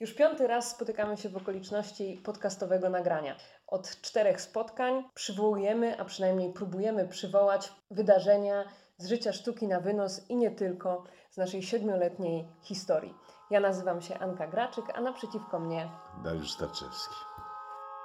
[0.00, 3.36] Już piąty raz spotykamy się w okoliczności podcastowego nagrania.
[3.66, 8.64] Od czterech spotkań przywołujemy, a przynajmniej próbujemy przywołać wydarzenia
[8.96, 13.14] z życia sztuki na wynos i nie tylko z naszej siedmioletniej historii.
[13.50, 15.90] Ja nazywam się Anka Graczyk, a naprzeciwko mnie.
[16.24, 17.14] Dariusz Starczewski.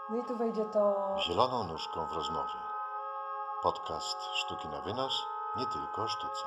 [0.10, 1.16] No i tu wejdzie to.
[1.20, 2.54] Zieloną nóżką w rozmowie.
[3.64, 5.26] Podcast Sztuki na wynos,
[5.58, 6.46] nie tylko o sztuce.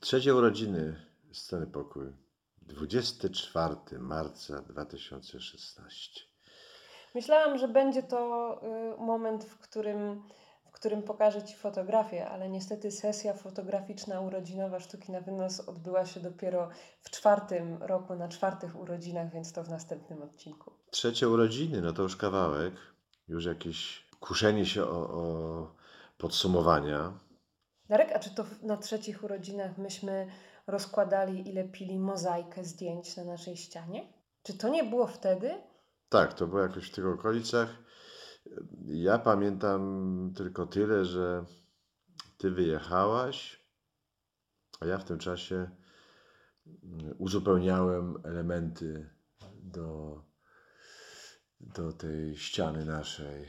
[0.00, 0.96] Trzecie urodziny
[1.32, 2.12] Sceny Pokój.
[2.62, 6.20] 24 marca 2016.
[7.14, 8.60] Myślałam, że będzie to
[8.96, 10.22] y, moment, w którym,
[10.66, 16.20] w którym pokażę Ci fotografię, ale niestety sesja fotograficzna urodzinowa Sztuki na Wynos odbyła się
[16.20, 16.68] dopiero
[17.00, 20.72] w czwartym roku, na czwartych urodzinach, więc to w następnym odcinku.
[20.90, 22.74] Trzecie urodziny, no to już kawałek.
[23.28, 25.74] Już jakieś kuszenie się o, o
[26.18, 27.12] podsumowania.
[27.92, 30.26] Darek, a czy to na trzecich urodzinach myśmy
[30.66, 34.12] rozkładali, ile pili mozaikę zdjęć na naszej ścianie?
[34.42, 35.50] Czy to nie było wtedy?
[36.08, 37.68] Tak, to było jakoś w tych okolicach.
[38.86, 41.44] Ja pamiętam tylko tyle, że
[42.38, 43.66] ty wyjechałaś,
[44.80, 45.70] a ja w tym czasie
[46.66, 49.10] mm, uzupełniałem elementy
[49.62, 50.20] do,
[51.60, 53.48] do tej ściany naszej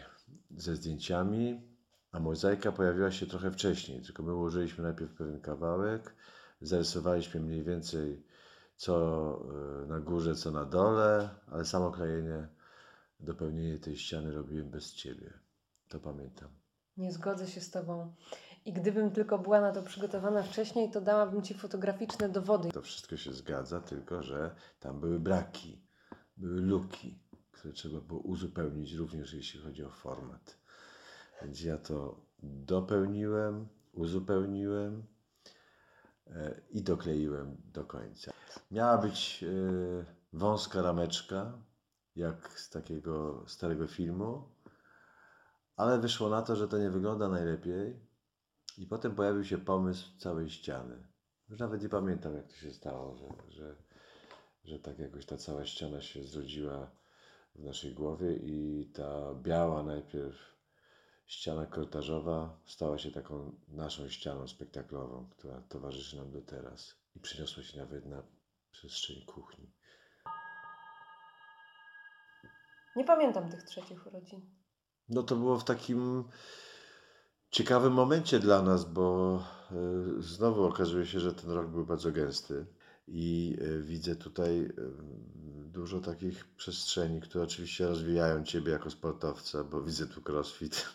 [0.58, 1.73] ze zdjęciami,
[2.14, 6.16] a mozaika pojawiła się trochę wcześniej, tylko my ułożyliśmy najpierw pewien kawałek,
[6.62, 8.24] zarysowaliśmy mniej więcej
[8.76, 8.94] co
[9.84, 12.48] y, na górze, co na dole, ale samo klejenie,
[13.20, 15.34] dopełnienie tej ściany robiłem bez ciebie.
[15.90, 16.50] To pamiętam.
[16.98, 18.14] Nie zgodzę się z Tobą.
[18.66, 22.72] I gdybym tylko była na to przygotowana wcześniej, to dałabym Ci fotograficzne dowody.
[22.72, 25.86] To wszystko się zgadza, tylko że tam były braki,
[26.38, 27.20] były luki,
[27.52, 30.63] które trzeba było uzupełnić również jeśli chodzi o format.
[31.44, 35.04] Więc ja to dopełniłem, uzupełniłem
[36.28, 38.32] e, i dokleiłem do końca.
[38.72, 41.54] Miała być e, wąska rameczka,
[42.16, 44.50] jak z takiego starego filmu,
[45.76, 48.00] ale wyszło na to, że to nie wygląda najlepiej.
[48.78, 51.08] I potem pojawił się pomysł całej ściany.
[51.50, 53.76] Już nawet nie pamiętam, jak to się stało, że, że,
[54.64, 56.92] że tak jakoś ta cała ściana się zrodziła
[57.56, 60.53] w naszej głowie i ta biała najpierw
[61.26, 67.64] ściana korytarzowa stała się taką naszą ścianą spektaklową, która towarzyszy nam do teraz i przeniosła
[67.64, 68.24] się nawet na
[68.72, 69.72] przestrzeń kuchni.
[72.96, 74.42] Nie pamiętam tych trzecich urodzin.
[75.10, 76.24] No to było w takim
[77.50, 79.38] ciekawym momencie dla nas, bo
[80.18, 82.66] y, znowu okazuje się, że ten rok był bardzo gęsty
[83.08, 84.72] i y, widzę tutaj y,
[85.72, 90.86] dużo takich przestrzeni, które oczywiście rozwijają Ciebie jako sportowca, bo widzę tu crossfit.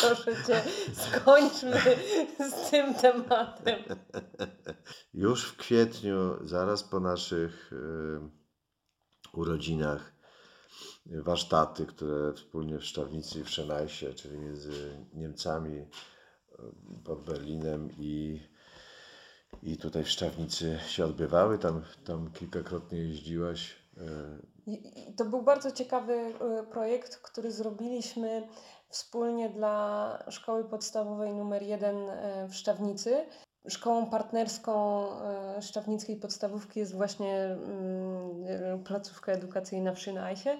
[0.00, 0.62] Proszę Cię,
[0.94, 1.80] skończmy
[2.50, 3.84] z tym tematem.
[5.14, 7.76] Już w kwietniu, zaraz po naszych y,
[9.32, 10.14] urodzinach,
[11.06, 15.86] warsztaty, które wspólnie w Szczawnicy i w Szenajsie, czyli między Niemcami
[17.04, 18.40] pod Berlinem i,
[19.62, 21.58] i tutaj w Szczawnicy się odbywały.
[21.58, 23.76] Tam, tam kilkakrotnie jeździłaś.
[23.98, 24.00] y,
[24.66, 28.48] I- To był bardzo ciekawy y, projekt, który zrobiliśmy
[28.88, 33.26] wspólnie dla szkoły podstawowej numer 1 y, w Szczawnicy.
[33.68, 35.06] Szkołą partnerską
[35.60, 40.58] Szczawnickiej Podstawówki jest właśnie mm, placówka edukacyjna w Szynajsie.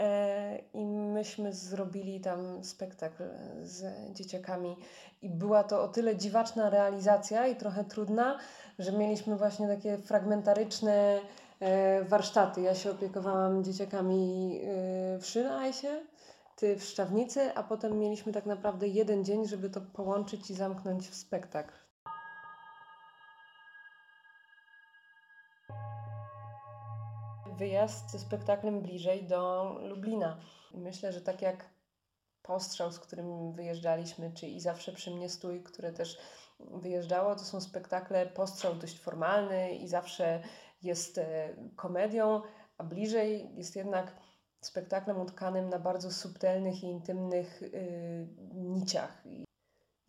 [0.00, 3.22] Y, I myśmy zrobili tam spektakl
[3.62, 4.76] z dzieciakami.
[5.22, 8.38] I była to o tyle dziwaczna realizacja i trochę trudna,
[8.78, 11.20] że mieliśmy właśnie takie fragmentaryczne
[11.60, 12.60] e, warsztaty.
[12.60, 15.88] Ja się opiekowałam dzieciakami e, w Szynajsie,
[16.56, 21.08] ty w Szczawnicy, a potem mieliśmy tak naprawdę jeden dzień, żeby to połączyć i zamknąć
[21.08, 21.79] w spektakl.
[27.60, 30.40] Wyjazd ze spektaklem bliżej do Lublina.
[30.74, 31.70] Myślę, że tak jak
[32.42, 36.18] Postrzał, z którym wyjeżdżaliśmy, czy I Zawsze przy mnie stój, które też
[36.60, 40.42] wyjeżdżało, to są spektakle Postrzał dość formalny i zawsze
[40.82, 42.42] jest e, komedią,
[42.78, 44.16] a bliżej jest jednak
[44.60, 49.22] spektaklem utkanym na bardzo subtelnych i intymnych y, niciach.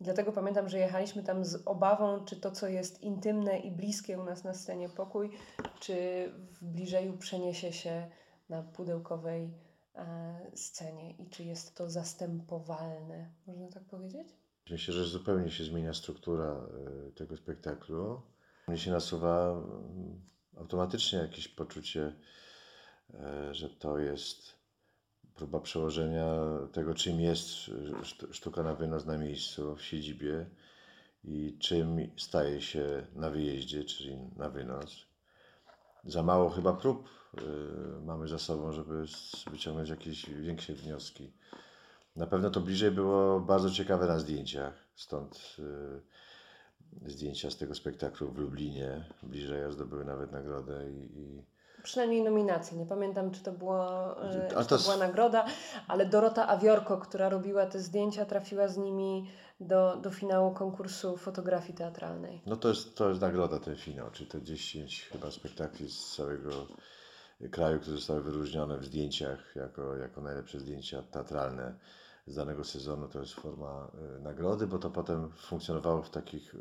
[0.02, 4.24] Dlatego pamiętam, że jechaliśmy tam z obawą, czy to, co jest intymne i bliskie u
[4.24, 5.30] nas na scenie pokój,
[5.80, 5.94] czy
[6.52, 8.10] w bliżeju przeniesie się
[8.48, 9.50] na pudełkowej
[9.94, 14.28] e, scenie i czy jest to zastępowalne, można tak powiedzieć?
[14.70, 16.66] Myślę, że zupełnie się zmienia struktura
[17.08, 18.22] y, tego spektaklu.
[18.68, 20.20] Mnie się nasuwa mm,
[20.56, 22.12] automatycznie jakieś poczucie,
[23.14, 24.61] e, że to jest
[25.36, 26.26] próba przełożenia
[26.72, 27.48] tego, czym jest
[28.02, 30.46] sz- sztuka na wynos na miejscu, w siedzibie
[31.24, 34.96] i czym staje się na wyjeździe, czyli na wynos.
[36.04, 37.08] Za mało chyba prób
[37.38, 37.42] y,
[38.04, 39.04] mamy za sobą, żeby
[39.50, 41.32] wyciągnąć jakieś większe wnioski.
[42.16, 45.56] Na pewno to bliżej było bardzo ciekawe na zdjęciach, stąd
[47.06, 49.04] y, zdjęcia z tego spektaklu w Lublinie.
[49.22, 51.42] Bliżej zdobyły nawet nagrodę i, i
[51.82, 52.78] Przynajmniej nominacje.
[52.78, 55.44] Nie pamiętam, czy to, było, e, czy to była nagroda,
[55.88, 59.30] ale Dorota Awiorko, która robiła te zdjęcia, trafiła z nimi
[59.60, 62.42] do, do finału konkursu fotografii teatralnej.
[62.46, 66.50] No to jest, to jest nagroda ten finał, czyli te 10 chyba spektakli z całego
[67.50, 71.74] kraju, które zostały wyróżnione w zdjęciach jako, jako najlepsze zdjęcia teatralne
[72.26, 73.08] z danego sezonu.
[73.08, 76.54] To jest forma y, nagrody, bo to potem funkcjonowało w takich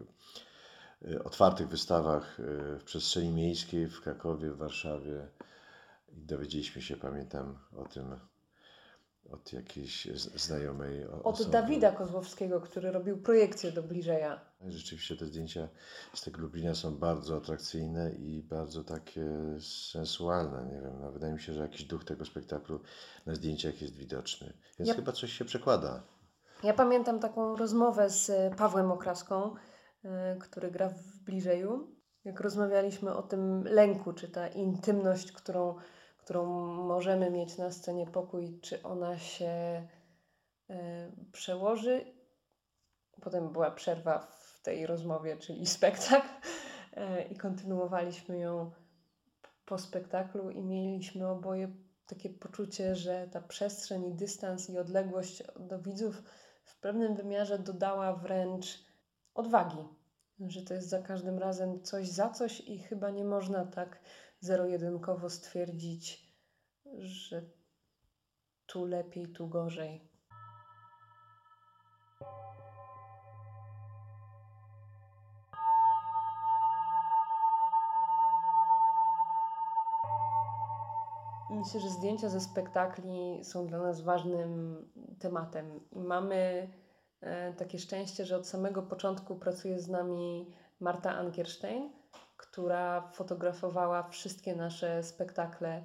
[1.24, 2.44] otwartych wystawach y,
[2.80, 5.28] w przestrzeni miejskiej w Krakowie, w Warszawie.
[6.10, 8.16] I dowiedzieliśmy się, pamiętam, o tym
[9.32, 11.52] od jakiejś znajomej Od osoby.
[11.52, 14.40] Dawida Kozłowskiego, który robił projekcję do Bliżeja.
[14.68, 15.68] Rzeczywiście te zdjęcia
[16.14, 19.26] z tego Lublina są bardzo atrakcyjne i bardzo takie
[19.92, 20.66] sensualne.
[20.76, 22.80] Nie wiem, no wydaje mi się, że jakiś duch tego spektaklu
[23.26, 24.54] na zdjęciach jest widoczny.
[24.80, 26.04] Więc Ja- chyba coś się przekłada.
[26.64, 29.56] Ja pamiętam taką rozmowę z e, Pawłem Okraską,
[30.40, 31.96] który gra w Bliżeju.
[32.26, 35.76] Jak rozmawialiśmy o tym lęku, czy ta intymność, którą,
[36.18, 36.46] którą
[36.76, 39.48] możemy mieć na scenie pokój, czy ona się
[40.70, 42.06] e, przełoży.
[43.22, 46.28] Potem była przerwa w tej rozmowie, czyli spektakl,
[46.94, 48.72] e, i kontynuowaliśmy ją
[49.66, 51.72] po spektaklu, i mieliśmy oboje
[52.08, 56.24] takie poczucie, że ta przestrzeń i dystans i odległość do widzów
[56.64, 58.91] w pewnym wymiarze dodała wręcz
[59.34, 59.88] odwagi.
[60.40, 64.00] Że to jest za każdym razem coś za coś i chyba nie można tak
[64.40, 66.36] zero-jedynkowo stwierdzić,
[67.00, 67.42] że
[68.66, 70.12] tu lepiej, tu gorzej.
[81.50, 84.78] Myślę, że zdjęcia ze spektakli są dla nas ważnym
[85.20, 86.70] tematem mamy
[87.58, 91.90] takie szczęście, że od samego początku pracuje z nami Marta Angerstein,
[92.38, 95.84] która fotografowała wszystkie nasze spektakle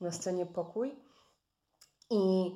[0.00, 0.96] na scenie Pokój.
[2.10, 2.50] I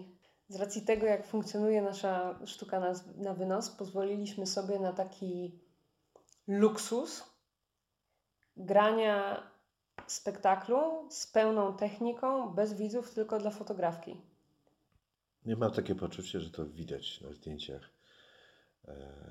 [0.49, 5.61] z racji tego, jak funkcjonuje nasza sztuka na, na wynos, pozwoliliśmy sobie na taki
[6.47, 7.25] luksus
[8.57, 9.43] grania
[10.07, 14.21] spektaklu z pełną techniką, bez widzów, tylko dla fotografki.
[15.45, 17.98] Nie mam takie poczucie, że to widać na zdjęciach, e,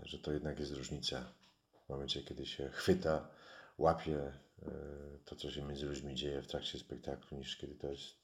[0.03, 1.33] że to jednak jest różnica.
[1.85, 3.29] W momencie, kiedy się chwyta,
[3.77, 4.71] łapie e,
[5.25, 8.15] to, co się między ludźmi dzieje w trakcie spektaklu, niż kiedy to jest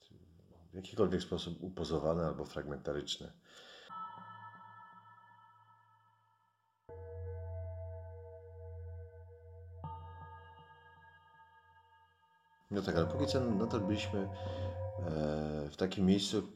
[0.72, 3.32] w jakikolwiek sposób upozowane albo fragmentaryczne.
[12.70, 14.28] No tak, ale póki co to byliśmy e,
[15.70, 16.52] w takim miejscu,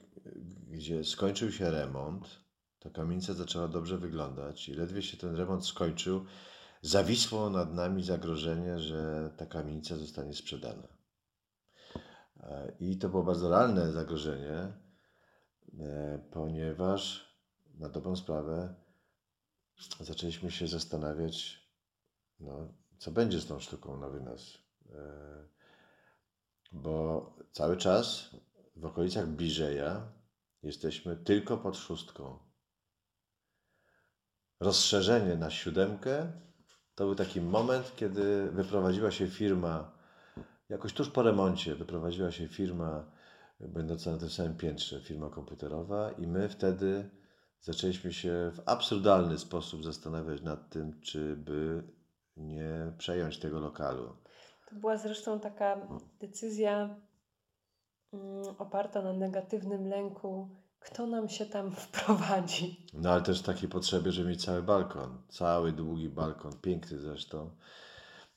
[0.70, 2.47] gdzie skończył się remont.
[2.80, 6.24] Ta kamienica zaczęła dobrze wyglądać i ledwie się ten remont skończył,
[6.82, 10.88] zawisło nad nami zagrożenie, że ta kamienica zostanie sprzedana.
[12.40, 14.72] E, I to było bardzo realne zagrożenie,
[15.78, 17.28] e, ponieważ
[17.74, 18.74] na dobrą sprawę
[20.00, 21.68] zaczęliśmy się zastanawiać,
[22.40, 24.58] no, co będzie z tą sztuką na wynos.
[24.92, 25.48] E,
[26.72, 28.30] bo cały czas
[28.76, 30.12] w okolicach Bliżeja
[30.62, 32.47] jesteśmy tylko pod szóstką.
[34.60, 36.32] Rozszerzenie na siódemkę
[36.94, 39.92] to był taki moment, kiedy wyprowadziła się firma,
[40.68, 43.04] jakoś tuż po remoncie, wyprowadziła się firma
[43.60, 47.10] będąca na tym samym piętrze, firma komputerowa, i my wtedy
[47.60, 51.82] zaczęliśmy się w absurdalny sposób zastanawiać nad tym, czy by
[52.36, 54.16] nie przejąć tego lokalu.
[54.68, 55.88] To była zresztą taka
[56.20, 56.96] decyzja
[58.12, 60.48] mm, oparta na negatywnym lęku,
[60.80, 62.86] kto nam się tam wprowadzi.
[62.94, 67.50] No ale też takiej potrzebie, żeby mieć cały balkon, cały długi balkon, piękny zresztą,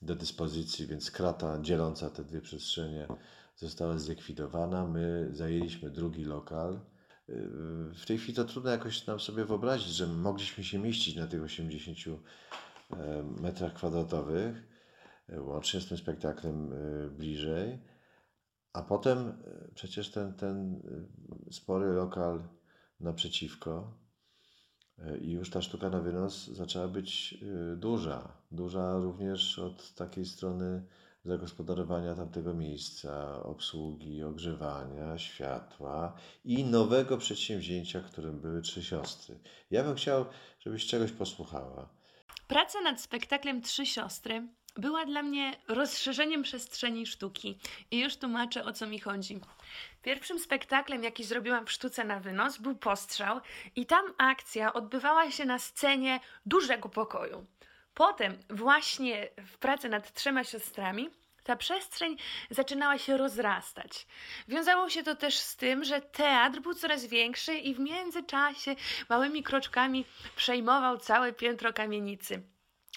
[0.01, 3.07] do dyspozycji, więc krata dzieląca te dwie przestrzenie
[3.55, 4.87] została zlikwidowana.
[4.87, 6.79] My zajęliśmy drugi lokal.
[7.27, 7.35] Yy,
[7.93, 11.43] W tej chwili to trudno jakoś nam sobie wyobrazić, że mogliśmy się mieścić na tych
[11.43, 14.67] 80 e, metrach kwadratowych,
[15.29, 17.79] e, łącznie z tym spektaklem e, bliżej.
[18.73, 19.33] A potem e,
[19.75, 20.81] przecież ten, ten
[21.47, 22.43] e, spory lokal
[22.99, 23.93] naprzeciwko
[24.97, 27.37] e, i już ta sztuka na wynos zaczęła być
[27.77, 28.37] duża.
[28.51, 30.85] Duża również od takiej strony
[31.25, 36.13] zagospodarowania tamtego miejsca, obsługi, ogrzewania, światła
[36.43, 39.39] i nowego przedsięwzięcia, którym były Trzy Siostry.
[39.71, 40.25] Ja bym chciał,
[40.59, 41.89] żebyś czegoś posłuchała.
[42.47, 47.57] Praca nad spektaklem Trzy Siostry była dla mnie rozszerzeniem przestrzeni sztuki.
[47.91, 49.39] I już tłumaczę, o co mi chodzi.
[50.01, 53.41] Pierwszym spektaklem, jaki zrobiłam w sztuce na wynos, był postrzał,
[53.75, 57.45] i tam akcja odbywała się na scenie dużego pokoju.
[57.93, 61.09] Potem, właśnie w pracy nad trzema siostrami,
[61.43, 62.17] ta przestrzeń
[62.49, 64.07] zaczynała się rozrastać.
[64.47, 68.75] Wiązało się to też z tym, że teatr był coraz większy i w międzyczasie
[69.09, 72.50] małymi kroczkami przejmował całe piętro kamienicy.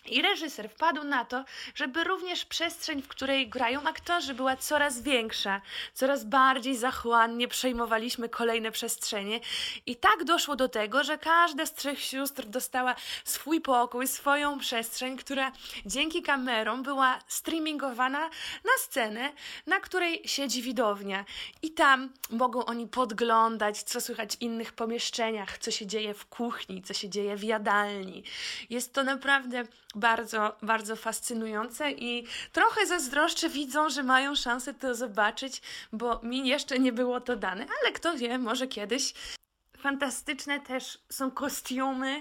[0.07, 1.45] I reżyser wpadł na to,
[1.75, 5.61] żeby również przestrzeń, w której grają aktorzy, była coraz większa,
[5.95, 9.41] coraz bardziej zachłannie przejmowaliśmy kolejne przestrzenie.
[9.87, 12.95] I tak doszło do tego, że każda z trzech sióstr dostała
[13.25, 15.53] swój pokój, swoją przestrzeń, która
[15.87, 18.21] dzięki kamerom była streamingowana
[18.65, 19.33] na scenę,
[19.67, 21.25] na której siedzi widownia.
[21.63, 26.83] I tam mogą oni podglądać, co słychać w innych pomieszczeniach, co się dzieje w kuchni,
[26.83, 28.25] co się dzieje w jadalni.
[28.71, 35.63] Jest to naprawdę bardzo, bardzo fascynujące i trochę zazdroszczę widzą, że mają szansę to zobaczyć,
[35.93, 39.15] bo mi jeszcze nie było to dane, ale kto wie, może kiedyś.
[39.79, 42.21] Fantastyczne też są kostiumy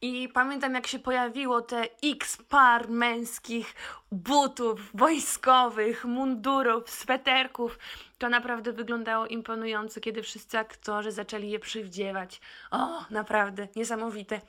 [0.00, 3.74] i pamiętam jak się pojawiło te x par męskich
[4.12, 7.78] butów wojskowych, mundurów, sweterków.
[8.18, 12.40] To naprawdę wyglądało imponująco, kiedy wszyscy aktorzy zaczęli je przywdziewać.
[12.70, 14.40] O, naprawdę, niesamowite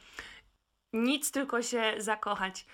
[0.96, 2.66] nic tylko się zakochać.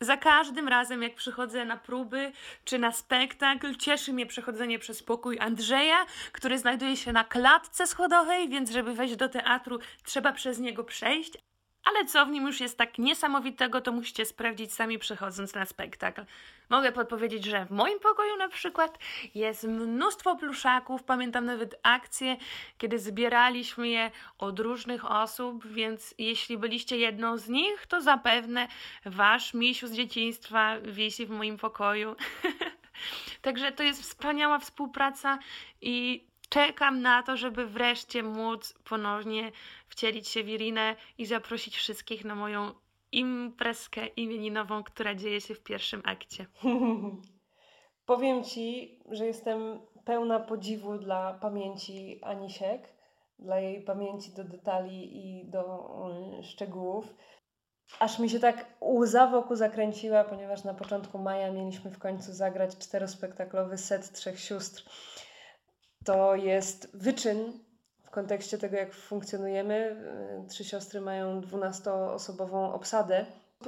[0.00, 2.32] Za każdym razem, jak przychodzę na próby
[2.64, 8.48] czy na spektakl, cieszy mnie przechodzenie przez pokój Andrzeja, który znajduje się na klatce schodowej,
[8.48, 11.38] więc żeby wejść do teatru, trzeba przez niego przejść.
[11.84, 16.24] Ale co w nim już jest tak niesamowitego, to musicie sprawdzić sami przychodząc na spektakl.
[16.70, 18.98] Mogę podpowiedzieć, że w moim pokoju na przykład
[19.34, 21.02] jest mnóstwo pluszaków.
[21.02, 22.36] Pamiętam nawet akcję,
[22.78, 28.68] kiedy zbieraliśmy je od różnych osób, więc jeśli byliście jedną z nich, to zapewne
[29.04, 32.16] wasz misiu z dzieciństwa wisi w moim pokoju.
[33.42, 35.38] Także to jest wspaniała współpraca
[35.80, 39.52] i czekam na to, żeby wreszcie móc ponownie
[39.88, 42.72] wcielić się w Irinę i zaprosić wszystkich na moją
[43.12, 46.46] imprezkę imieninową, która dzieje się w pierwszym akcie.
[48.06, 52.88] Powiem Ci, że jestem pełna podziwu dla pamięci Anisiek,
[53.38, 55.90] dla jej pamięci do detali i do
[56.40, 57.14] y, szczegółów.
[57.98, 62.78] Aż mi się tak łza wokół zakręciła, ponieważ na początku maja mieliśmy w końcu zagrać
[62.78, 64.84] czterospektaklowy set trzech sióstr.
[66.04, 67.52] To jest wyczyn
[68.02, 69.96] w kontekście tego, jak funkcjonujemy.
[70.44, 73.26] Y, Trzy siostry mają 12-osobową obsadę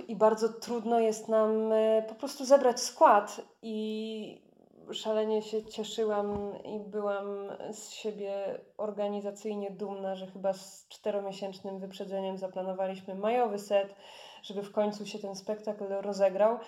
[0.09, 3.41] i bardzo trudno jest nam y, po prostu zebrać skład.
[3.63, 4.45] I
[4.93, 7.27] szalenie się cieszyłam i byłam
[7.73, 13.95] z siebie organizacyjnie dumna, że chyba z czteromiesięcznym wyprzedzeniem zaplanowaliśmy majowy set,
[14.43, 16.59] żeby w końcu się ten spektakl rozegrał,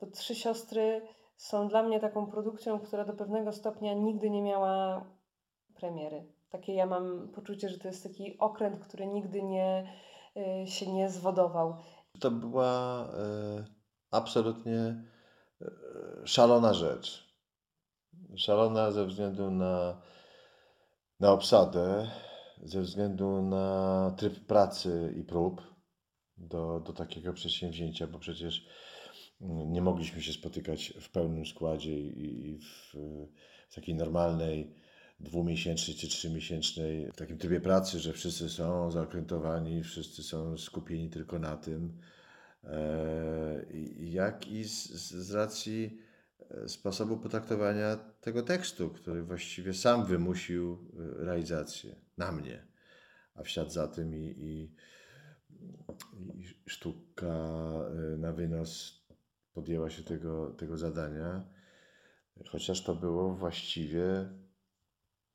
[0.00, 1.02] bo Trzy Siostry
[1.36, 5.04] są dla mnie taką produkcją, która do pewnego stopnia nigdy nie miała
[5.76, 6.26] premiery.
[6.50, 9.92] Takie ja mam poczucie, że to jest taki okręt, który nigdy nie,
[10.36, 11.76] y, się nie zwodował.
[12.20, 13.64] To była e,
[14.10, 15.04] absolutnie
[15.62, 15.70] e,
[16.24, 17.36] szalona rzecz.
[18.36, 20.02] Szalona ze względu na,
[21.20, 22.10] na obsadę,
[22.62, 25.62] ze względu na tryb pracy i prób
[26.36, 28.66] do, do takiego przedsięwzięcia, bo przecież
[29.40, 32.96] mm, nie mogliśmy się spotykać w pełnym składzie i, i w,
[33.68, 34.85] w takiej normalnej
[35.20, 41.38] dwumiesięcznej czy trzymiesięcznej w takim trybie pracy, że wszyscy są zaokrętowani, wszyscy są skupieni tylko
[41.38, 41.98] na tym.
[42.64, 45.98] E, Jak i z, z racji
[46.50, 52.66] e, sposobu potraktowania tego tekstu, który właściwie sam wymusił e, realizację na mnie,
[53.34, 54.74] a w ślad za tym i, i,
[56.40, 57.48] i sztuka
[58.18, 59.02] na wynos
[59.52, 61.44] podjęła się tego, tego zadania,
[62.48, 64.28] chociaż to było właściwie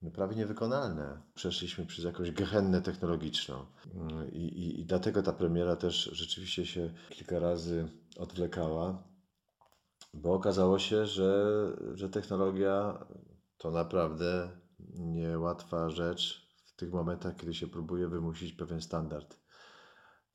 [0.09, 1.21] prawie niewykonalne.
[1.33, 3.65] Przeszliśmy przez jakąś gehennę technologiczną
[3.95, 9.03] Mm, i, i, i dlatego ta premiera też rzeczywiście się kilka razy odwlekała,
[10.13, 11.55] bo okazało się, że,
[11.93, 13.05] że technologia
[13.57, 14.49] to naprawdę
[14.93, 19.39] niełatwa rzecz w tych momentach, kiedy się próbuje wymusić pewien standard.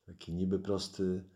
[0.05, 1.29] Taki niby prosty,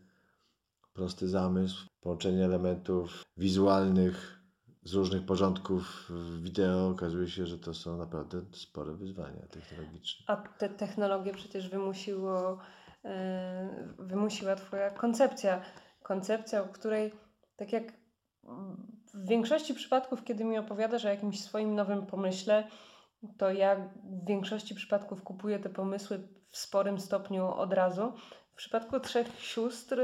[0.92, 4.41] prosty zamysł, połączenie elementów wizualnych
[4.84, 6.10] z różnych porządków
[6.42, 10.24] wideo, okazuje się, że to są naprawdę spore wyzwania technologiczne.
[10.26, 12.58] A te technologie przecież wymusiło,
[13.04, 15.62] e, wymusiła Twoja koncepcja.
[16.02, 17.12] Koncepcja, o której,
[17.56, 17.92] tak jak
[19.14, 22.68] w większości przypadków, kiedy mi opowiadasz o jakimś swoim nowym pomyśle,
[23.38, 28.12] to ja w większości przypadków kupuję te pomysły w sporym stopniu od razu.
[28.52, 30.00] W przypadku trzech sióstr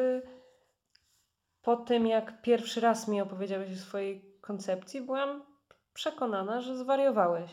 [1.63, 5.45] po tym, jak pierwszy raz mi opowiedziałeś o swojej koncepcji, byłam
[5.95, 7.51] przekonana, że zwariowałeś.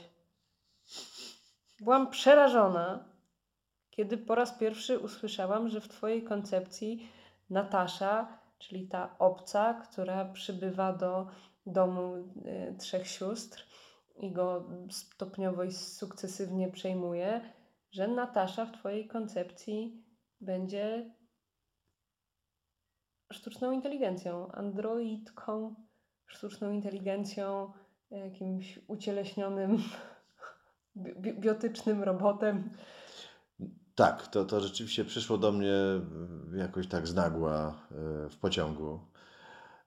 [1.80, 3.10] Byłam przerażona,
[3.90, 7.10] kiedy po raz pierwszy usłyszałam, że w Twojej koncepcji
[7.50, 11.28] Natasza, czyli ta obca, która przybywa do
[11.66, 13.66] domu y, trzech sióstr
[14.16, 17.54] i go stopniowo i sukcesywnie przejmuje,
[17.92, 20.04] że Natasza w Twojej koncepcji
[20.42, 21.16] będzie
[23.34, 25.76] sztuczną inteligencją, androidką,
[26.28, 27.72] sztuczną inteligencją,
[28.12, 29.78] jakimś ucieleśnionym,
[30.98, 32.70] bi- biotycznym robotem.
[33.96, 35.74] Tak, to, to rzeczywiście przyszło do mnie
[36.56, 37.80] jakoś tak z nagła
[38.26, 39.00] y, w pociągu.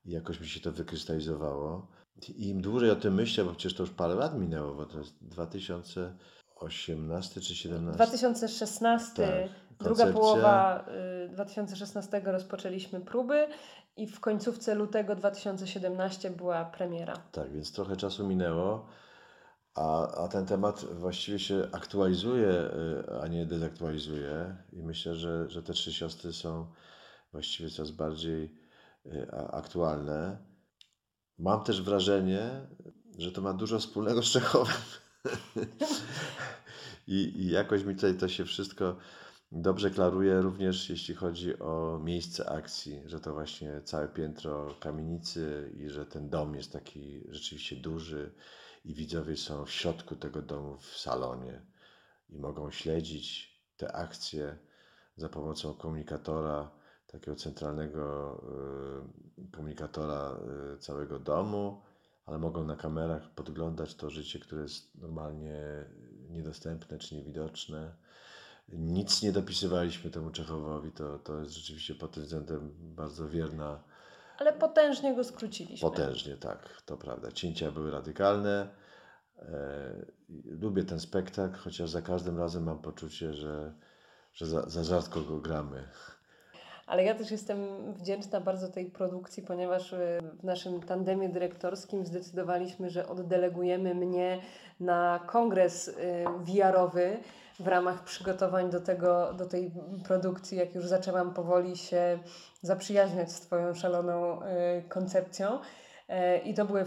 [0.05, 1.87] I jakoś mi się to wykrystalizowało.
[2.29, 4.99] I im dłużej o tym myślę, bo przecież to już parę lat minęło, bo to
[4.99, 7.97] jest 2018 czy 2017.
[7.97, 10.85] 2016, Tak, druga połowa
[11.25, 13.49] y, 2016 rozpoczęliśmy próby
[13.97, 17.15] i w końcówce lutego 2017 była premiera.
[17.33, 18.87] Tak, więc trochę czasu minęło,
[19.75, 24.57] a, a ten temat właściwie się aktualizuje, y, a nie dezaktualizuje.
[24.73, 26.67] I myślę, że, że te trzy siostry są
[27.33, 28.55] właściwie coraz bardziej
[29.07, 30.39] y, aktualne.
[31.39, 32.67] Mam też wrażenie,
[33.19, 34.77] że to ma dużo wspólnego z Czechowem.
[37.07, 38.97] I, I jakoś mi tutaj to się wszystko
[39.53, 45.89] dobrze klaruje, również jeśli chodzi o miejsce akcji, że to właśnie całe piętro kamienicy i
[45.89, 48.33] że ten dom jest taki rzeczywiście duży
[48.85, 51.63] i widzowie są w środku tego domu w salonie
[52.29, 54.59] i mogą śledzić te akcje
[55.17, 56.71] za pomocą komunikatora,
[57.07, 58.35] takiego centralnego
[59.39, 60.39] y, komunikatora
[60.75, 61.83] y, całego domu,
[62.27, 65.85] ale mogą na kamerach podglądać to życie, które jest normalnie
[66.31, 67.95] niedostępne czy niewidoczne.
[68.73, 73.83] Nic nie dopisywaliśmy temu Czechowowi, to, to jest rzeczywiście pod tym względem bardzo wierna
[74.39, 75.91] Ale potężnie go skróciliśmy.
[75.91, 77.33] Potężnie, tak, to prawda.
[77.33, 78.69] Cięcia były radykalne.
[79.39, 80.07] E,
[80.45, 83.75] lubię ten spektakl, chociaż za każdym razem mam poczucie, że,
[84.33, 85.85] że za, za rzadko go gramy.
[86.89, 87.59] Ale ja też jestem
[87.93, 94.41] wdzięczna bardzo tej produkcji, ponieważ y, w naszym tandemie dyrektorskim zdecydowaliśmy, że oddelegujemy mnie
[94.81, 95.95] na kongres y,
[96.39, 97.19] VR-owy
[97.61, 99.73] w ramach przygotowań do, tego, do tej
[100.05, 102.19] produkcji, jak już zaczęłam powoli się
[102.63, 105.61] zaprzyjaźniać z Twoją szaloną y, koncepcją.
[106.09, 106.87] E, I to były y,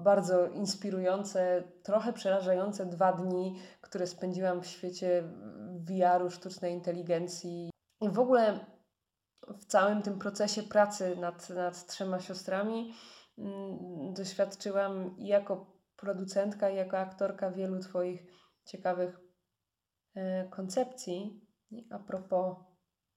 [0.00, 5.22] bardzo inspirujące, trochę przerażające dwa dni, które spędziłam w świecie
[5.80, 7.70] VR-u, sztucznej inteligencji.
[8.00, 8.60] I w ogóle
[9.48, 12.94] w całym tym procesie pracy nad, nad trzema siostrami
[13.38, 18.22] mm, doświadczyłam jako producentka, jako aktorka wielu Twoich
[18.64, 19.27] ciekawych
[20.50, 21.40] koncepcji.
[21.70, 22.56] I a propos,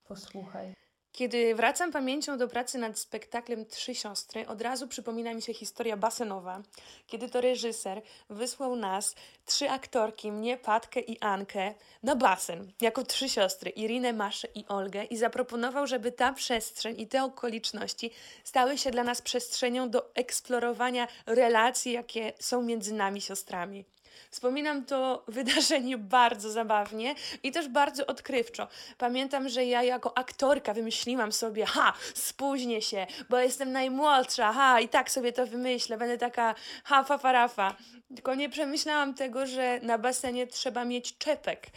[0.03, 0.73] posłuchaj.
[1.11, 5.97] Kiedy wracam pamięcią do pracy nad spektaklem Trzy Siostry, od razu przypomina mi się historia
[5.97, 6.61] basenowa,
[7.07, 13.29] kiedy to reżyser wysłał nas, trzy aktorki, mnie, Patkę i Ankę, na basen, jako trzy
[13.29, 18.11] siostry, Irinę, Maszę i Olgę i zaproponował, żeby ta przestrzeń i te okoliczności
[18.43, 23.85] stały się dla nas przestrzenią do eksplorowania relacji, jakie są między nami siostrami.
[24.29, 28.67] Wspominam to wydarzenie bardzo zabawnie i też bardzo odkrywczo.
[28.97, 34.89] Pamiętam, że ja jako aktorka wymyśliłam sobie, ha, spóźnię się, bo jestem najmłodsza, ha, i
[34.89, 37.75] tak sobie to wymyślę, będę taka ha, fa, fa, rafa.
[38.15, 41.67] Tylko nie przemyślałam tego, że na basenie trzeba mieć czepek.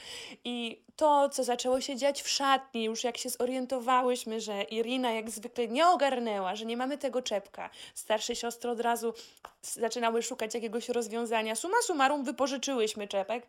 [0.45, 5.31] I to, co zaczęło się dziać w szatni, już jak się zorientowałyśmy, że Irina jak
[5.31, 9.15] zwykle nie ogarnęła, że nie mamy tego czepka, starsze siostry od razu
[9.63, 11.57] zaczynały szukać jakiegoś rozwiązania.
[11.57, 13.47] Suma summarum wypożyczyłyśmy czepek,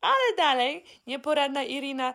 [0.00, 2.14] ale dalej nieporadna Irina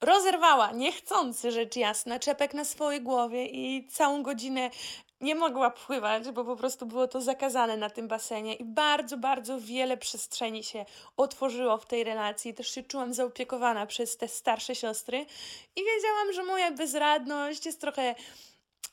[0.00, 4.70] rozerwała, niechcący rzecz jasna, czepek na swojej głowie i całą godzinę
[5.20, 9.60] nie mogła pływać, bo po prostu było to zakazane na tym basenie i bardzo, bardzo
[9.60, 10.84] wiele przestrzeni się
[11.16, 12.54] otworzyło w tej relacji.
[12.54, 15.26] Też się czułam zaopiekowana przez te starsze siostry
[15.76, 18.14] i wiedziałam, że moja bezradność jest trochę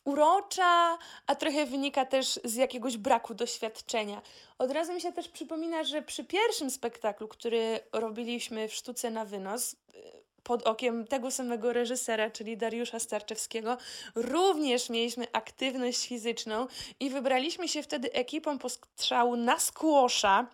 [0.05, 4.21] urocza, a trochę wynika też z jakiegoś braku doświadczenia.
[4.57, 9.25] Od razu mi się też przypomina, że przy pierwszym spektaklu, który robiliśmy w sztuce na
[9.25, 9.75] wynos,
[10.43, 13.77] pod okiem tego samego reżysera, czyli Dariusza Starczewskiego,
[14.15, 16.67] również mieliśmy aktywność fizyczną
[16.99, 20.47] i wybraliśmy się wtedy ekipą postrzału na skłosza.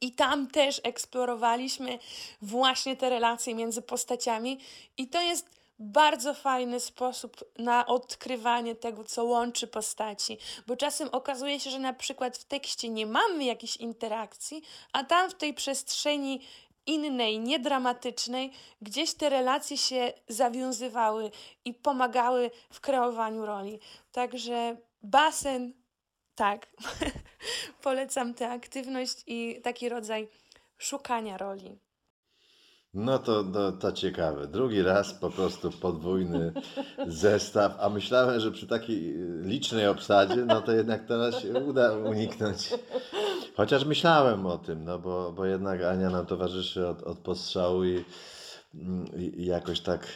[0.00, 1.98] I tam też eksplorowaliśmy
[2.42, 4.58] właśnie te relacje między postaciami,
[4.96, 11.60] i to jest bardzo fajny sposób na odkrywanie tego, co łączy postaci, bo czasem okazuje
[11.60, 16.40] się, że na przykład w tekście nie mamy jakichś interakcji, a tam w tej przestrzeni
[16.86, 21.30] innej, niedramatycznej, gdzieś te relacje się zawiązywały
[21.64, 23.78] i pomagały w kreowaniu roli.
[24.12, 25.72] Także basen,
[26.34, 26.66] tak,
[27.82, 30.28] polecam tę aktywność i taki rodzaj
[30.78, 31.78] szukania roli.
[32.94, 34.46] No to, no, to ciekawe.
[34.46, 36.52] Drugi raz po prostu podwójny
[37.06, 42.70] zestaw, a myślałem, że przy takiej licznej obsadzie, no to jednak teraz się uda uniknąć.
[43.56, 48.04] Chociaż myślałem o tym, no bo, bo jednak Ania nam towarzyszy od, od postrzału i,
[49.14, 50.06] i jakoś tak,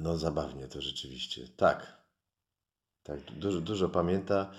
[0.00, 1.48] no zabawnie to rzeczywiście.
[1.56, 2.02] Tak,
[3.02, 4.50] tak, dużo, dużo pamięta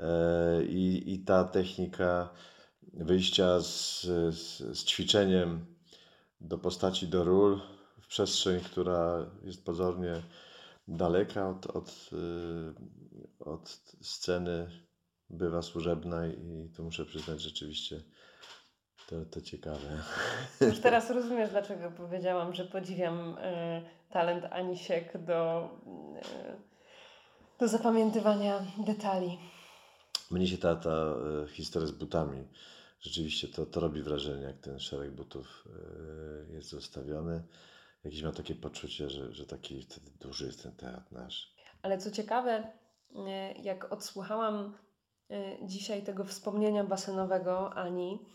[0.00, 2.28] e, i, i ta technika
[2.92, 5.66] wyjścia z, z, z ćwiczeniem
[6.40, 7.60] do postaci, do ról
[8.00, 10.22] w przestrzeń, która jest pozornie
[10.88, 14.85] daleka od, od, y, od sceny,
[15.30, 18.00] bywa służebna i to muszę przyznać rzeczywiście
[19.06, 20.02] to, to ciekawe.
[20.60, 25.70] Już teraz rozumiesz, dlaczego powiedziałam, że podziwiam e, talent Anisiek do,
[26.16, 26.56] e,
[27.58, 29.38] do zapamiętywania detali.
[30.30, 32.48] Mnie się ta, ta e, historia z butami,
[33.00, 35.68] rzeczywiście to, to robi wrażenie, jak ten szereg butów
[36.50, 37.42] e, jest zostawiony.
[38.04, 41.54] Jakieś mam takie poczucie, że, że taki wtedy duży jest ten teatr nasz.
[41.82, 42.72] Ale co ciekawe,
[43.16, 44.74] e, jak odsłuchałam
[45.62, 48.26] dzisiaj tego wspomnienia basenowego Ani,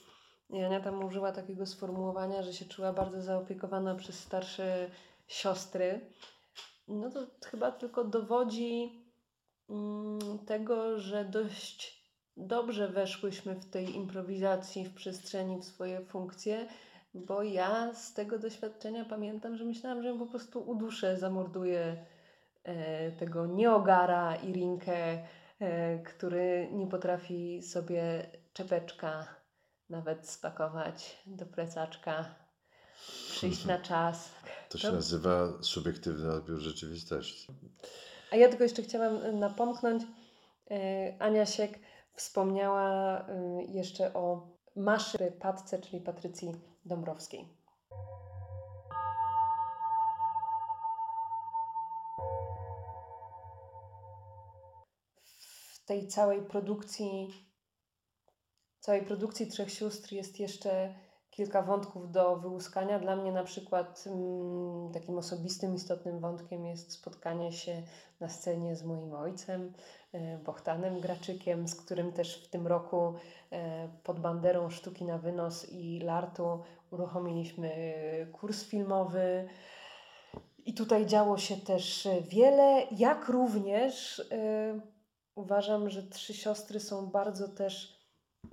[0.49, 4.89] i Ania tam użyła takiego sformułowania, że się czuła bardzo zaopiekowana przez starsze
[5.27, 6.01] siostry,
[6.87, 9.05] no to chyba tylko dowodzi
[9.69, 12.01] mm, tego, że dość
[12.37, 16.67] dobrze weszłyśmy w tej improwizacji, w przestrzeni, w swoje funkcje,
[17.13, 22.05] bo ja z tego doświadczenia pamiętam, że myślałam, że ją po prostu uduszę, zamorduję
[22.63, 25.27] e, tego nieogara i rinkę,
[26.05, 29.27] który nie potrafi sobie czepeczka
[29.89, 32.35] nawet spakować do plecaczka,
[33.29, 34.29] przyjść na czas.
[34.69, 37.47] To się To- nazywa subiektywny odbiór rzeczywistości.
[38.31, 40.03] A ja tylko jeszcze chciałam y, napomknąć,
[40.71, 41.79] e, Ania Siek
[42.13, 43.25] wspomniała
[43.67, 46.51] jeszcze o Maszy Patce, czyli Patrycji
[46.85, 47.45] Dąbrowskiej.
[55.83, 57.27] W tej całej produkcji,
[58.79, 60.95] całej produkcji Trzech Sióstr jest jeszcze
[61.31, 62.99] kilka wątków do wyłuskania.
[62.99, 67.83] Dla mnie na przykład mm, takim osobistym, istotnym wątkiem jest spotkanie się
[68.19, 69.73] na scenie z moim ojcem,
[70.13, 73.13] e, Graczykiem, z którym też w tym roku
[73.51, 76.59] e, pod banderą Sztuki na Wynos i Lartu
[76.91, 77.71] uruchomiliśmy
[78.31, 79.47] kurs filmowy.
[80.65, 85.00] I tutaj działo się też wiele, jak również e,
[85.35, 88.01] uważam, że Trzy Siostry są bardzo też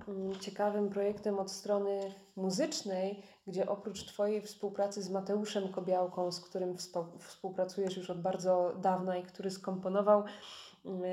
[0.07, 6.75] mm, ciekawym projektem od strony muzycznej, gdzie oprócz Twojej współpracy z Mateuszem Kobiałką, z którym
[6.75, 10.23] współ- współpracujesz już od bardzo dawna i który skomponował
[10.85, 11.03] mm,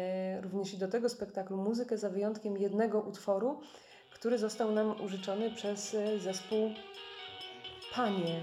[0.42, 3.60] również i do tego spektaklu muzykę za wyjątkiem jednego utworu,
[4.14, 6.70] który został nam użyczony przez e, zespół
[7.94, 8.40] Panie.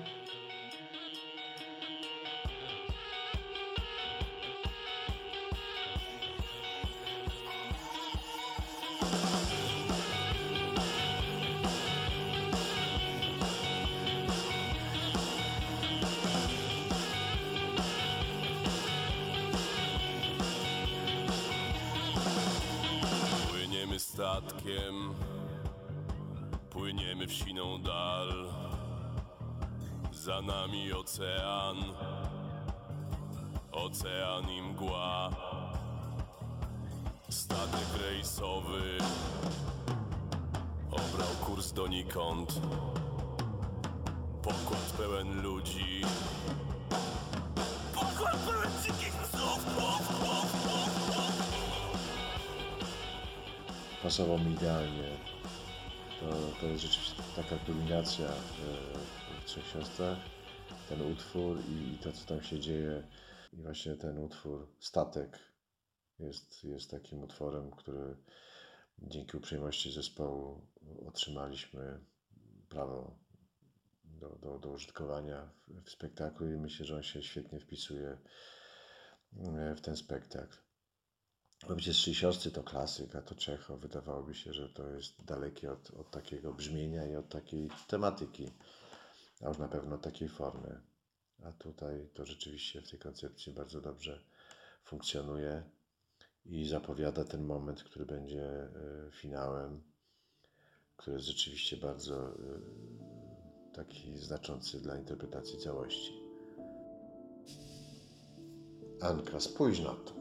[44.43, 46.01] Pokład pełen ludzi.
[47.93, 49.65] Pokład pełen dzikich psów!
[54.03, 55.17] Pasował mi idealnie.
[56.19, 56.27] To,
[56.61, 58.31] to jest rzeczywiście taka kulminacja e,
[59.41, 60.17] w Trzech Siostrach.
[60.89, 63.03] Ten utwór i, i to, co tam się dzieje.
[63.53, 65.39] I właśnie ten utwór, Statek,
[66.19, 68.17] jest, jest takim utworem, który
[69.01, 70.67] dzięki uprzejmości zespołu
[71.07, 71.99] otrzymaliśmy
[72.69, 73.22] prawo
[74.19, 78.17] do, do, do użytkowania w, w spektaklu i myślę, że on się świetnie wpisuje
[79.37, 80.57] e, w ten spektakl.
[81.77, 83.77] Przecież Trzy Siostry to klasyk, a to Czecho.
[83.77, 88.51] Wydawałoby się, że to jest dalekie od, od takiego brzmienia i od takiej tematyki,
[89.41, 90.81] a już na pewno takiej formy.
[91.43, 94.23] A tutaj to rzeczywiście w tej koncepcji bardzo dobrze
[94.83, 95.63] funkcjonuje
[96.45, 98.71] i zapowiada ten moment, który będzie e,
[99.11, 99.83] finałem,
[100.97, 102.33] który jest rzeczywiście bardzo e,
[103.75, 106.23] taki znaczący dla interpretacji całości.
[109.01, 110.13] Anka, spójrz na to.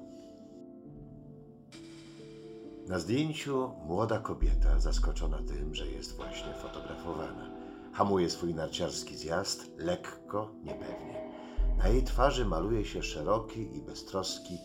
[2.88, 7.50] Na zdjęciu młoda kobieta zaskoczona tym, że jest właśnie fotografowana.
[7.92, 11.32] Hamuje swój narciarski zjazd, lekko, niepewnie.
[11.78, 14.58] Na jej twarzy maluje się szeroki i beztroski,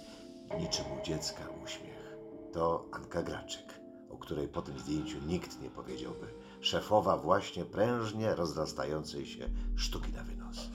[0.60, 2.18] niczym u dziecka uśmiech.
[2.54, 6.28] To Anka Graczyk, o której po tym zdjęciu nikt nie powiedziałby.
[6.68, 10.70] Szefowa właśnie prężnie rozrastającej się sztuki na wynos.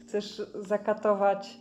[0.02, 1.60] Chcesz zakatować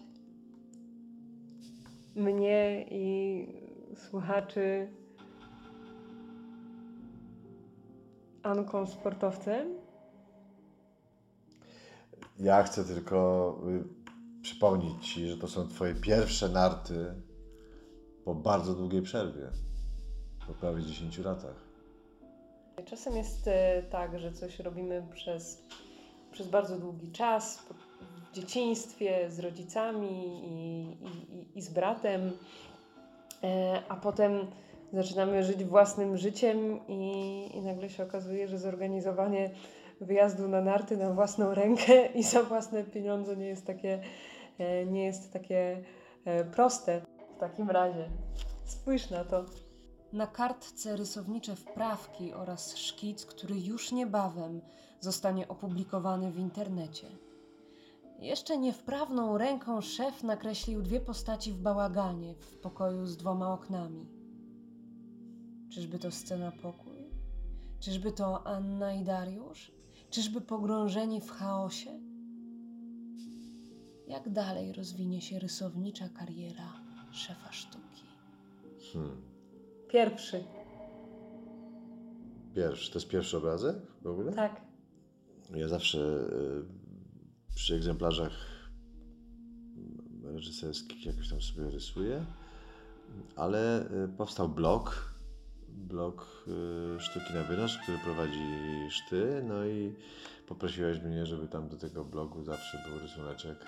[2.16, 3.48] mnie i
[3.96, 4.88] słuchaczy
[8.44, 9.68] Anką sportowcem?
[12.40, 14.07] Ja chcę tylko y,
[14.52, 17.14] przypomnieć Ci, że to są Twoje pierwsze narty
[18.26, 19.48] po bardzo długiej przerwie.
[20.48, 21.56] Po prawie 10 latach.
[22.86, 25.64] Czasem jest e, tak, że coś robimy przez,
[26.32, 27.58] przez bardzo długi czas,
[28.32, 32.32] w dzieciństwie, z rodzicami i, i, i- z bratem,
[33.44, 34.32] e, a potem
[34.94, 37.12] zaczynamy żyć własnym życiem i,
[37.54, 39.50] i nagle się okazuje, że zorganizowanie
[40.02, 44.02] wyjazdu na narty na własną rękę i za własne pieniądze nie jest takie,
[44.88, 45.84] nie jest takie
[46.26, 47.02] e, proste.
[47.36, 48.10] W takim razie
[48.66, 49.46] spójrz na to.
[50.14, 54.62] Na kartce rysownicze wprawki oraz szkic, który już niebawem
[55.00, 57.08] zostanie opublikowany w internecie.
[58.20, 64.06] Jeszcze niewprawną ręką szef nakreślił dwie postaci w bałaganie w pokoju z dwoma oknami.
[65.74, 67.12] Czyżby to scena pokój?
[67.80, 69.72] Czyżby to Anna i Dariusz?
[70.10, 72.07] Czyżby pogrążeni w chaosie?
[74.08, 76.74] Jak dalej rozwinie się rysownicza kariera
[77.12, 78.04] szefa sztuki?
[78.94, 79.22] Hmm.
[79.88, 80.44] Pierwszy.
[82.56, 84.34] Pierwszy, to jest pierwszy obrazek w ogóle?
[84.34, 84.62] Tak.
[85.56, 88.32] Ja zawsze y, przy egzemplarzach
[90.24, 92.26] reżyserskich jakoś tam sobie rysuję,
[93.36, 95.14] ale y, powstał blog,
[95.68, 96.46] blog
[96.98, 98.48] y, Sztuki na Wynos, który prowadzi
[98.90, 99.96] Szty, no i
[100.48, 103.66] poprosiłeś mnie, żeby tam do tego blogu zawsze był rysuneczek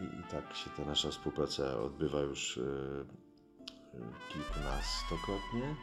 [0.00, 3.06] i, i tak się ta nasza współpraca odbywa już y,
[4.32, 5.76] kilkunastokrotnie.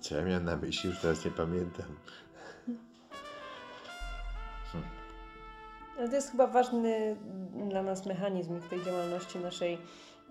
[0.00, 1.96] Co ja miałem na myśli, już teraz nie pamiętam.
[5.98, 7.16] Ale to jest chyba ważny
[7.68, 9.78] dla nas mechanizm w tej działalności naszej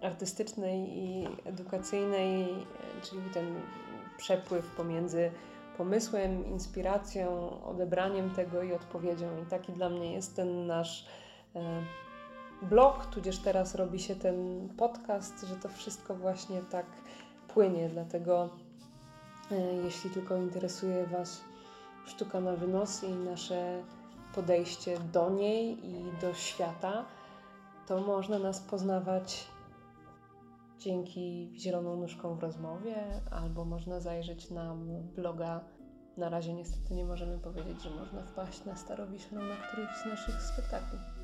[0.02, 3.62] artystycznej i edukacyjnej, e, czyli ten
[4.18, 5.32] przepływ pomiędzy
[5.78, 9.42] pomysłem, inspiracją, odebraniem tego i odpowiedzią.
[9.44, 11.31] I taki dla mnie jest ten nasz e,
[12.62, 16.86] blog, tudzież teraz robi się ten podcast, że to wszystko właśnie tak
[17.48, 17.90] płynie.
[17.90, 18.50] Dlatego,
[19.52, 21.42] e, jeśli tylko interesuje Was
[22.06, 23.84] sztuka na wynos i nasze
[24.36, 27.06] podejście do niej i do świata,
[27.88, 29.48] to można nas poznawać
[30.80, 32.96] dzięki Zieloną Nóżką w rozmowie,
[33.32, 34.76] albo można zajrzeć na
[35.16, 35.62] bloga.
[36.18, 40.42] Na razie niestety nie możemy powiedzieć, że można wpaść na Starowiślą na któryś z naszych
[40.42, 41.21] spektakli.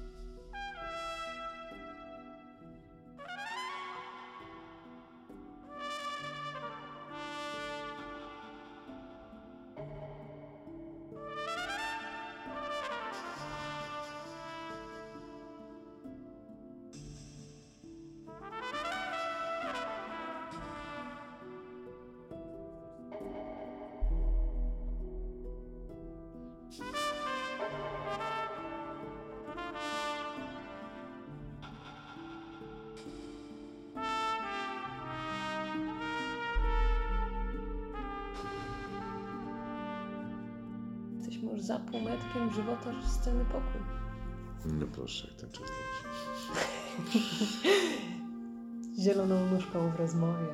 [41.57, 43.81] Już za półmetkiem żywota sceny pokój.
[44.65, 47.19] No proszę, jak ten czas leci.
[49.03, 50.47] Zieloną nóżką w rozmowie.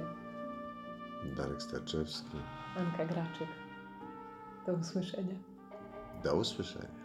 [1.37, 2.37] Darek Starczewski.
[2.77, 3.47] Anka Graczyk.
[4.65, 5.35] Do usłyszenia.
[6.23, 7.02] Do usłyszenia.